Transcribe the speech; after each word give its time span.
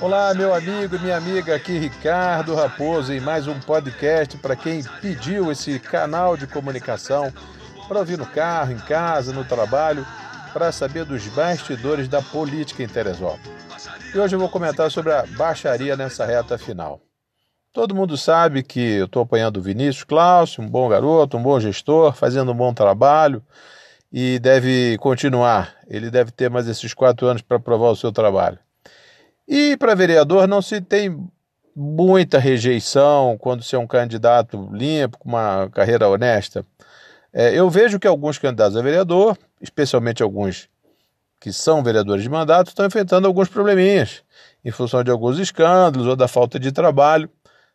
Olá, 0.00 0.34
meu 0.34 0.54
amigo 0.54 0.96
e 0.96 0.98
minha 0.98 1.16
amiga, 1.16 1.54
aqui 1.54 1.78
Ricardo 1.78 2.54
Raposo 2.54 3.12
em 3.12 3.20
mais 3.20 3.46
um 3.46 3.58
podcast 3.60 4.36
para 4.38 4.54
quem 4.56 4.82
pediu 5.00 5.50
esse 5.50 5.78
canal 5.78 6.36
de 6.36 6.46
comunicação 6.46 7.32
para 7.88 8.00
ouvir 8.00 8.18
no 8.18 8.26
carro, 8.26 8.72
em 8.72 8.78
casa, 8.78 9.32
no 9.32 9.44
trabalho, 9.44 10.06
para 10.52 10.72
saber 10.72 11.04
dos 11.04 11.26
bastidores 11.28 12.08
da 12.08 12.20
política 12.20 12.82
em 12.82 12.88
Teresópolis. 12.88 13.48
E 14.14 14.18
hoje 14.18 14.36
eu 14.36 14.40
vou 14.40 14.48
comentar 14.48 14.90
sobre 14.90 15.12
a 15.12 15.24
baixaria 15.36 15.96
nessa 15.96 16.24
reta 16.24 16.58
final. 16.58 17.00
Todo 17.72 17.94
mundo 17.94 18.16
sabe 18.16 18.62
que 18.62 18.80
eu 18.80 19.06
estou 19.06 19.22
apanhando 19.22 19.56
o 19.56 19.62
Vinícius 19.62 20.04
Cláudio, 20.04 20.62
um 20.62 20.68
bom 20.68 20.88
garoto, 20.88 21.36
um 21.36 21.42
bom 21.42 21.58
gestor, 21.58 22.12
fazendo 22.12 22.52
um 22.52 22.56
bom 22.56 22.72
trabalho 22.72 23.42
e 24.12 24.38
deve 24.38 24.96
continuar. 24.98 25.74
Ele 25.88 26.10
deve 26.10 26.30
ter 26.30 26.48
mais 26.48 26.68
esses 26.68 26.94
quatro 26.94 27.26
anos 27.26 27.42
para 27.42 27.58
provar 27.58 27.90
o 27.90 27.96
seu 27.96 28.12
trabalho. 28.12 28.58
E 29.46 29.76
para 29.76 29.94
vereador 29.94 30.46
não 30.46 30.62
se 30.62 30.80
tem 30.80 31.28
muita 31.76 32.38
rejeição 32.38 33.36
quando 33.38 33.62
se 33.62 33.74
é 33.74 33.78
um 33.78 33.86
candidato 33.86 34.68
limpo, 34.72 35.18
com 35.18 35.28
uma 35.28 35.68
carreira 35.70 36.08
honesta. 36.08 36.64
É, 37.32 37.52
eu 37.52 37.68
vejo 37.68 37.98
que 37.98 38.06
alguns 38.06 38.38
candidatos 38.38 38.76
a 38.76 38.82
vereador, 38.82 39.36
especialmente 39.60 40.22
alguns 40.22 40.68
que 41.40 41.52
são 41.52 41.82
vereadores 41.82 42.22
de 42.22 42.30
mandato, 42.30 42.68
estão 42.68 42.86
enfrentando 42.86 43.26
alguns 43.26 43.48
probleminhas, 43.48 44.22
em 44.64 44.70
função 44.70 45.02
de 45.04 45.10
alguns 45.10 45.38
escândalos 45.38 46.06
ou 46.06 46.16
da 46.16 46.28
falta 46.28 46.58
de 46.58 46.72
trabalho, 46.72 47.28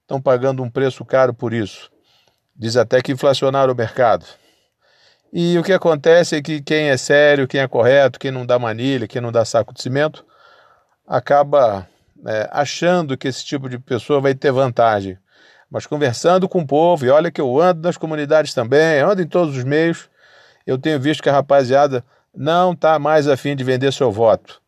estão 0.00 0.20
pagando 0.20 0.62
um 0.62 0.70
preço 0.70 1.04
caro 1.04 1.32
por 1.32 1.52
isso. 1.52 1.90
Diz 2.56 2.76
até 2.76 3.00
que 3.00 3.12
inflacionaram 3.12 3.72
o 3.72 3.76
mercado. 3.76 4.26
E 5.32 5.56
o 5.58 5.62
que 5.62 5.72
acontece 5.72 6.36
é 6.36 6.42
que 6.42 6.60
quem 6.60 6.88
é 6.88 6.96
sério, 6.96 7.46
quem 7.46 7.60
é 7.60 7.68
correto, 7.68 8.18
quem 8.18 8.30
não 8.30 8.44
dá 8.44 8.58
manilha, 8.58 9.06
quem 9.06 9.22
não 9.22 9.30
dá 9.30 9.44
saco 9.44 9.72
de 9.72 9.80
cimento, 9.80 10.24
acaba 11.12 11.86
é, 12.24 12.48
achando 12.50 13.18
que 13.18 13.28
esse 13.28 13.44
tipo 13.44 13.68
de 13.68 13.78
pessoa 13.78 14.18
vai 14.18 14.34
ter 14.34 14.50
vantagem. 14.50 15.18
Mas 15.70 15.84
conversando 15.84 16.48
com 16.48 16.60
o 16.60 16.66
povo, 16.66 17.04
e 17.04 17.10
olha 17.10 17.30
que 17.30 17.40
eu 17.40 17.60
ando 17.60 17.82
nas 17.82 17.98
comunidades 17.98 18.54
também, 18.54 19.00
ando 19.00 19.20
em 19.20 19.26
todos 19.26 19.54
os 19.54 19.62
meios, 19.62 20.08
eu 20.66 20.78
tenho 20.78 20.98
visto 20.98 21.22
que 21.22 21.28
a 21.28 21.32
rapaziada 21.32 22.02
não 22.34 22.72
está 22.72 22.98
mais 22.98 23.28
afim 23.28 23.54
de 23.54 23.62
vender 23.62 23.92
seu 23.92 24.10
voto. 24.10 24.62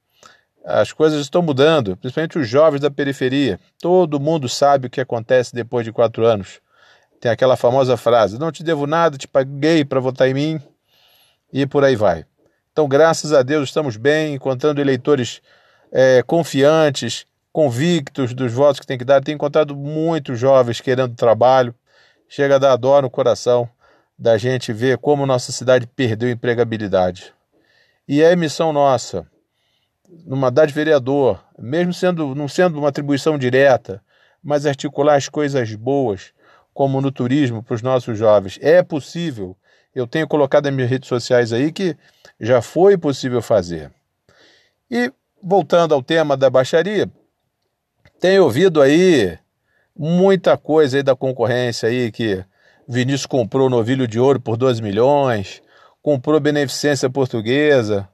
As 0.63 0.93
coisas 0.93 1.23
estão 1.23 1.41
mudando, 1.41 1.97
principalmente 1.97 2.39
os 2.39 2.47
jovens 2.47 2.81
da 2.81 2.91
periferia. 2.91 3.59
Todo 3.81 4.21
mundo 4.21 4.47
sabe 4.47 4.87
o 4.89 4.91
que 4.91 5.01
acontece 5.01 5.55
depois 5.55 5.85
de 5.87 5.93
quatro 5.93 6.27
anos. 6.27 6.61
Tem 7.21 7.31
aquela 7.31 7.57
famosa 7.57 7.97
frase: 7.97 8.39
não 8.39 8.53
te 8.53 8.63
devo 8.63 8.87
nada, 8.87 9.17
te 9.17 9.27
paguei 9.27 9.83
para 9.83 10.01
votar 10.01 10.29
em 10.29 10.35
mim, 10.35 10.61
e 11.51 11.67
por 11.67 11.85
aí 11.85 11.97
vai. 11.97 12.27
Então, 12.71 12.87
graças 12.87 13.33
a 13.33 13.43
Deus, 13.43 13.71
estamos 13.71 13.97
bem, 13.97 14.35
encontrando 14.35 14.81
eleitores 14.81 15.41
é, 15.95 16.25
confiantes, 16.25 17.25
convictos 17.53 18.35
dos 18.35 18.53
votos 18.53 18.81
que 18.81 18.87
tem 18.87 18.99
que 18.99 19.05
dar. 19.05 19.23
Tenho 19.23 19.37
encontrado 19.37 19.77
muitos 19.77 20.41
jovens 20.41 20.81
querendo 20.81 21.15
trabalho. 21.15 21.73
Chega 22.29 22.57
a 22.57 22.59
dar 22.59 22.77
dó 22.77 23.01
no 23.01 23.09
coração 23.09 23.69
da 24.19 24.37
gente 24.37 24.73
ver 24.73 24.99
como 24.99 25.25
nossa 25.25 25.53
cidade 25.53 25.87
perdeu 25.87 26.29
empregabilidade. 26.29 27.33
E 28.09 28.21
é 28.21 28.35
missão 28.35 28.73
nossa, 28.73 29.27
numa 30.27 30.51
de 30.51 30.73
vereador, 30.73 31.43
mesmo 31.59 31.93
sendo 31.93 32.35
não 32.35 32.49
sendo 32.49 32.79
uma 32.79 32.89
atribuição 32.89 33.39
direta, 33.39 34.03
mas 34.43 34.67
articular 34.67 35.15
as 35.15 35.29
coisas 35.29 35.75
boas, 35.75 36.33
como 36.73 37.01
no 37.01 37.11
turismo, 37.13 37.63
para 37.63 37.75
os 37.75 37.83
nossos 37.83 38.19
jovens. 38.19 38.59
É 38.61 38.83
possível. 38.83 39.57
Eu 39.95 40.09
tenho 40.09 40.27
colocado 40.27 40.65
nas 40.65 40.75
minhas 40.75 40.91
redes 40.91 41.09
sociais 41.09 41.53
aí 41.53 41.71
que 41.71 41.97
já 42.41 42.61
foi 42.61 42.99
possível 42.99 43.41
fazer. 43.41 43.93
E 44.91 45.13
voltando 45.45 45.93
ao 45.93 46.03
tema 46.03 46.37
da 46.39 46.49
baixaria, 46.49 47.07
tenho 48.19 48.45
ouvido 48.45 48.81
aí 48.81 49.39
muita 49.95 50.57
coisa 50.57 50.97
aí 50.97 51.03
da 51.03 51.15
concorrência 51.15 51.89
aí 51.89 52.11
que 52.11 52.43
Vinícius 52.89 53.27
comprou 53.27 53.69
novilho 53.69 54.09
de 54.09 54.19
ouro 54.19 54.41
por 54.41 54.57
2 54.57 54.81
milhões, 54.81 55.63
comprou 56.03 56.41
beneficência 56.41 57.11
portuguesa. 57.11 58.09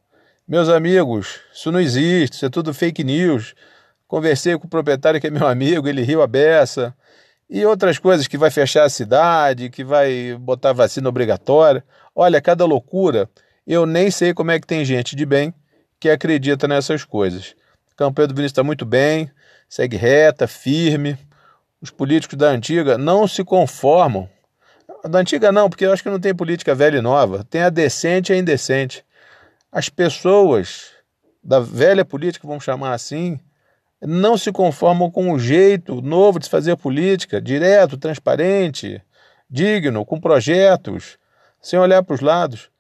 Meus 0.47 0.69
amigos, 0.69 1.41
isso 1.55 1.71
não 1.71 1.79
existe, 1.79 2.35
isso 2.35 2.47
é 2.47 2.51
tudo 2.51 2.75
fake 2.75 3.05
news. 3.05 3.55
Conversei 4.09 4.59
com 4.59 4.67
o 4.67 4.71
proprietário 4.71 5.21
que 5.21 5.29
é 5.29 5.31
meu 5.31 5.47
amigo, 5.47 5.89
ele 5.89 6.03
riu 6.03 6.23
a 6.23 6.27
beça. 6.27 6.93
E 7.49 7.65
outras 7.65 7.99
coisas 7.99 8.27
que 8.27 8.37
vai 8.37 8.51
fechar 8.51 8.85
a 8.85 8.89
cidade, 8.89 9.71
que 9.71 9.85
vai 9.85 10.37
botar 10.39 10.73
vacina 10.73 11.09
obrigatória. 11.09 11.85
Olha, 12.15 12.41
cada 12.41 12.65
loucura. 12.65 13.29
Eu 13.67 13.87
nem 13.87 14.11
sei 14.11 14.35
como 14.35 14.51
é 14.51 14.59
que 14.59 14.67
tem 14.67 14.85
gente 14.85 15.15
de 15.15 15.25
bem 15.25 15.55
que 16.01 16.09
acredita 16.09 16.67
nessas 16.67 17.05
coisas. 17.05 17.55
Campanha 18.01 18.29
do 18.29 18.35
Vinícius 18.35 18.53
está 18.53 18.65
muito 18.65 18.87
bem, 18.87 19.31
segue 19.69 19.95
reta, 19.95 20.49
firme. 20.49 21.19
Os 21.83 21.91
políticos 21.91 22.39
da 22.39 22.49
antiga 22.49 22.97
não 22.97 23.29
se 23.29 23.45
conformam. 23.45 24.27
Da 25.07 25.19
antiga 25.19 25.53
não, 25.53 25.69
porque 25.69 25.85
eu 25.85 25.93
acho 25.93 26.03
que 26.03 26.09
não 26.09 26.19
tem 26.19 26.35
política 26.35 26.75
velha 26.75 26.97
e 26.97 27.03
nova. 27.03 27.45
Tem 27.45 27.61
a 27.61 27.69
decente 27.69 28.33
e 28.33 28.35
a 28.35 28.39
indecente. 28.39 29.05
As 29.71 29.91
pessoas 29.91 30.93
da 31.45 31.61
velha 31.61 32.03
política, 32.03 32.49
vamos 32.49 32.65
chamar 32.65 32.95
assim, 32.95 33.39
não 34.01 34.39
se 34.39 34.51
conformam 34.51 35.11
com 35.11 35.31
o 35.31 35.39
jeito 35.39 36.01
novo 36.01 36.39
de 36.39 36.47
se 36.47 36.51
fazer 36.51 36.75
política, 36.77 37.39
direto, 37.39 37.99
transparente, 37.99 39.03
digno, 39.49 40.07
com 40.07 40.19
projetos, 40.19 41.19
sem 41.61 41.79
olhar 41.79 42.03
para 42.03 42.15
os 42.15 42.23
lados. 42.23 42.71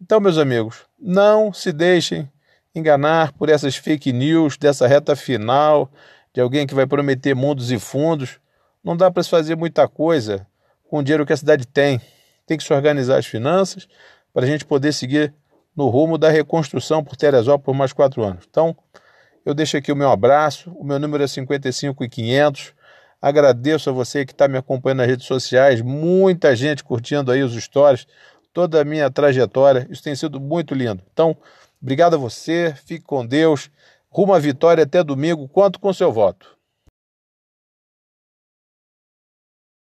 Então, 0.00 0.18
meus 0.18 0.38
amigos, 0.38 0.86
não 0.98 1.52
se 1.52 1.72
deixem 1.72 2.31
enganar 2.74 3.32
por 3.32 3.48
essas 3.48 3.76
fake 3.76 4.12
news 4.12 4.56
dessa 4.56 4.86
reta 4.86 5.14
final 5.14 5.90
de 6.32 6.40
alguém 6.40 6.66
que 6.66 6.74
vai 6.74 6.86
prometer 6.86 7.34
mundos 7.34 7.70
e 7.70 7.78
fundos. 7.78 8.40
Não 8.82 8.96
dá 8.96 9.10
para 9.10 9.22
se 9.22 9.30
fazer 9.30 9.56
muita 9.56 9.86
coisa 9.86 10.46
com 10.88 10.98
o 10.98 11.02
dinheiro 11.02 11.26
que 11.26 11.32
a 11.32 11.36
cidade 11.36 11.66
tem. 11.66 12.00
Tem 12.46 12.56
que 12.56 12.64
se 12.64 12.72
organizar 12.72 13.18
as 13.18 13.26
finanças 13.26 13.86
para 14.32 14.44
a 14.44 14.48
gente 14.48 14.64
poder 14.64 14.92
seguir 14.92 15.34
no 15.76 15.88
rumo 15.88 16.18
da 16.18 16.30
reconstrução 16.30 17.02
por 17.02 17.16
Teresópolis 17.16 17.64
por 17.64 17.74
mais 17.74 17.92
quatro 17.92 18.22
anos. 18.22 18.44
Então, 18.48 18.76
eu 19.44 19.54
deixo 19.54 19.76
aqui 19.76 19.92
o 19.92 19.96
meu 19.96 20.10
abraço. 20.10 20.70
O 20.72 20.84
meu 20.84 20.98
número 20.98 21.22
é 21.22 21.26
55 21.26 22.04
e 22.04 22.08
500. 22.08 22.74
Agradeço 23.20 23.90
a 23.90 23.92
você 23.92 24.24
que 24.24 24.32
está 24.32 24.48
me 24.48 24.58
acompanhando 24.58 24.98
nas 24.98 25.08
redes 25.08 25.26
sociais. 25.26 25.80
Muita 25.80 26.54
gente 26.56 26.82
curtindo 26.82 27.30
aí 27.30 27.42
os 27.42 27.54
stories, 27.54 28.06
toda 28.52 28.80
a 28.80 28.84
minha 28.84 29.10
trajetória. 29.10 29.86
Isso 29.90 30.02
tem 30.02 30.14
sido 30.14 30.40
muito 30.40 30.74
lindo. 30.74 31.02
Então, 31.12 31.36
Obrigado 31.82 32.14
a 32.14 32.18
você, 32.18 32.74
fique 32.84 33.04
com 33.04 33.26
Deus. 33.26 33.68
Rumo 34.08 34.32
à 34.32 34.38
vitória 34.38 34.84
até 34.84 35.02
domingo. 35.02 35.48
Conto 35.48 35.80
com 35.80 35.92
seu 35.92 36.12
voto. 36.12 36.56